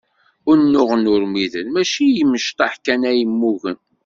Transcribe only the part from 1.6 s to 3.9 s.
mačči i imecṭaḥ kan ay mmugen.